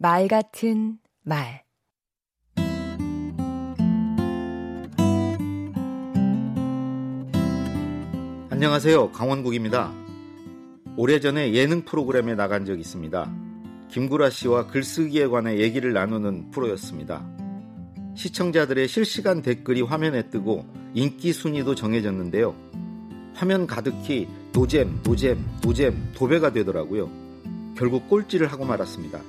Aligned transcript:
말 0.00 0.28
같은 0.28 0.98
말 1.24 1.64
안녕하세요. 8.48 9.10
강원국입니다. 9.10 9.92
오래전에 10.96 11.52
예능 11.54 11.84
프로그램에 11.84 12.36
나간 12.36 12.64
적 12.64 12.78
있습니다. 12.78 13.28
김구라 13.88 14.30
씨와 14.30 14.68
글쓰기에 14.68 15.26
관해 15.26 15.58
얘기를 15.58 15.92
나누는 15.92 16.52
프로였습니다. 16.52 17.28
시청자들의 18.14 18.86
실시간 18.86 19.42
댓글이 19.42 19.82
화면에 19.82 20.30
뜨고 20.30 20.64
인기 20.94 21.32
순위도 21.32 21.74
정해졌는데요. 21.74 22.54
화면 23.34 23.66
가득히 23.66 24.28
노잼, 24.52 25.00
노잼, 25.02 25.44
노잼, 25.60 26.12
도배가 26.14 26.52
되더라고요. 26.52 27.10
결국 27.76 28.08
꼴찌를 28.08 28.46
하고 28.46 28.64
말았습니다. 28.64 29.20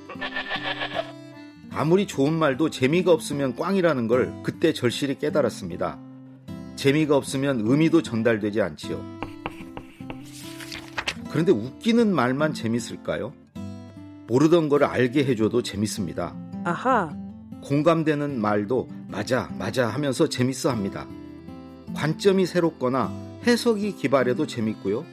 아무리 1.80 2.06
좋은 2.06 2.34
말도 2.34 2.68
재미가 2.68 3.10
없으면 3.10 3.56
꽝이라는 3.56 4.06
걸 4.06 4.34
그때 4.42 4.74
절실히 4.74 5.18
깨달았습니다. 5.18 5.98
재미가 6.76 7.16
없으면 7.16 7.62
의미도 7.64 8.02
전달되지 8.02 8.60
않지요. 8.60 9.02
그런데 11.30 11.52
웃기는 11.52 12.14
말만 12.14 12.52
재밌을까요? 12.52 13.32
모르던 14.26 14.68
걸 14.68 14.84
알게 14.84 15.24
해줘도 15.24 15.62
재밌습니다. 15.62 16.36
아하. 16.64 17.16
공감되는 17.62 18.38
말도 18.38 18.90
맞아, 19.08 19.50
맞아 19.58 19.88
하면서 19.88 20.28
재밌어 20.28 20.68
합니다. 20.68 21.08
관점이 21.94 22.44
새롭거나 22.44 23.10
해석이 23.46 23.96
기발해도 23.96 24.46
재밌고요. 24.46 25.06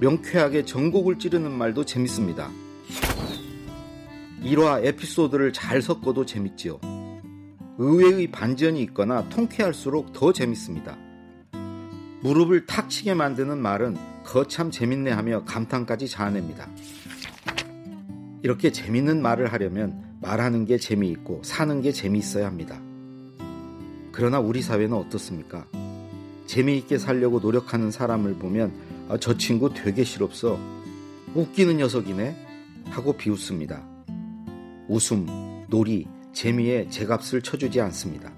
명쾌하게 0.00 0.66
전곡을 0.66 1.18
찌르는 1.18 1.50
말도 1.52 1.86
재밌습니다. 1.86 2.50
일화 4.44 4.80
에피소드를 4.80 5.52
잘 5.52 5.80
섞어도 5.80 6.26
재밌지요. 6.26 6.80
의외의 7.78 8.30
반전이 8.30 8.82
있거나 8.82 9.28
통쾌할수록 9.28 10.12
더 10.12 10.32
재밌습니다. 10.32 10.96
무릎을 12.22 12.66
탁 12.66 12.90
치게 12.90 13.14
만드는 13.14 13.58
말은 13.58 13.96
거참 14.24 14.70
재밌네 14.70 15.10
하며 15.10 15.44
감탄까지 15.44 16.08
자아냅니다. 16.08 16.68
이렇게 18.42 18.72
재밌는 18.72 19.22
말을 19.22 19.52
하려면 19.52 20.18
말하는 20.20 20.64
게 20.64 20.76
재미있고 20.76 21.42
사는 21.44 21.80
게 21.80 21.92
재미있어야 21.92 22.46
합니다. 22.46 22.80
그러나 24.10 24.40
우리 24.40 24.60
사회는 24.60 24.92
어떻습니까? 24.96 25.66
재미있게 26.46 26.98
살려고 26.98 27.38
노력하는 27.40 27.90
사람을 27.90 28.34
보면 28.34 28.72
아, 29.08 29.16
저 29.18 29.36
친구 29.36 29.72
되게 29.72 30.04
싫었어. 30.04 30.58
웃기는 31.34 31.76
녀석이네. 31.76 32.48
하고 32.90 33.14
비웃습니다. 33.14 33.91
웃음, 34.88 35.26
놀이, 35.68 36.06
재미에 36.32 36.88
제값을 36.88 37.42
쳐주지 37.42 37.80
않습니다. 37.80 38.32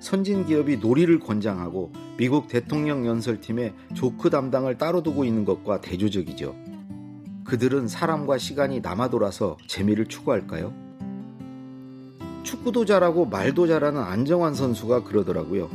선진 0.00 0.46
기업이 0.46 0.76
놀이를 0.76 1.18
권장하고 1.18 1.92
미국 2.16 2.48
대통령 2.48 3.06
연설팀에 3.06 3.74
조크 3.94 4.30
담당을 4.30 4.78
따로 4.78 5.02
두고 5.02 5.24
있는 5.24 5.44
것과 5.44 5.80
대조적이죠. 5.80 6.54
그들은 7.44 7.88
사람과 7.88 8.38
시간이 8.38 8.80
남아 8.80 9.08
돌아서 9.08 9.56
재미를 9.66 10.06
추구할까요? 10.06 10.72
축구도 12.42 12.84
잘하고 12.84 13.26
말도 13.26 13.66
잘하는 13.66 14.00
안정환 14.00 14.54
선수가 14.54 15.04
그러더라고요. 15.04 15.68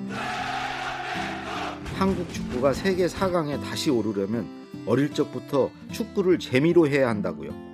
한국 1.95 2.31
축구가 2.33 2.73
세계 2.73 3.07
4강에 3.07 3.61
다시 3.61 3.89
오르려면 3.89 4.47
어릴 4.85 5.13
적부터 5.13 5.69
축구를 5.91 6.39
재미로 6.39 6.87
해야 6.87 7.09
한다고요. 7.09 7.72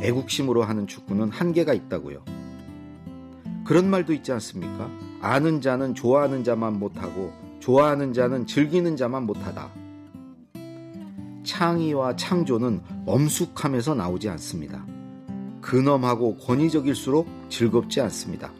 애국심으로 0.00 0.62
하는 0.62 0.86
축구는 0.86 1.30
한계가 1.30 1.74
있다고요. 1.74 2.24
그런 3.64 3.88
말도 3.88 4.12
있지 4.12 4.32
않습니까? 4.32 4.90
아는 5.20 5.60
자는 5.60 5.94
좋아하는 5.94 6.44
자만 6.44 6.78
못하고 6.78 7.32
좋아하는 7.60 8.12
자는 8.12 8.46
즐기는 8.46 8.96
자만 8.96 9.24
못하다. 9.24 9.70
창의와 11.44 12.16
창조는 12.16 12.82
엄숙함에서 13.06 13.94
나오지 13.94 14.28
않습니다. 14.30 14.84
근엄하고 15.60 16.36
권위적일수록 16.36 17.26
즐겁지 17.48 18.00
않습니다. 18.02 18.52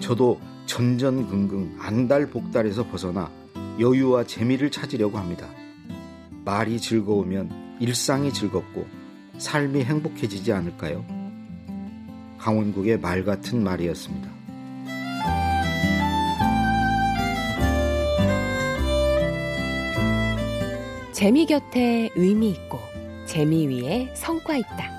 저도 0.00 0.38
전전긍긍 0.66 1.76
안달복달에서 1.78 2.88
벗어나 2.88 3.30
여유와 3.78 4.24
재미를 4.24 4.70
찾으려고 4.70 5.18
합니다. 5.18 5.48
말이 6.44 6.78
즐거우면 6.78 7.78
일상이 7.80 8.32
즐겁고 8.32 8.86
삶이 9.38 9.84
행복해지지 9.84 10.52
않을까요? 10.52 11.04
강원국의 12.38 13.00
말 13.00 13.24
같은 13.24 13.62
말이었습니다. 13.62 14.30
재미 21.12 21.46
곁에 21.46 22.10
의미 22.16 22.50
있고 22.50 22.78
재미 23.26 23.66
위에 23.66 24.12
성과 24.14 24.56
있다. 24.56 24.90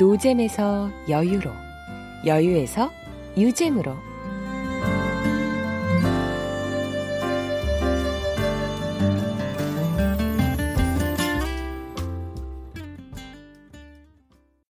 노잼에서 0.00 0.90
여유로, 1.08 1.50
여유에서 2.24 2.90
유잼으로 3.36 3.96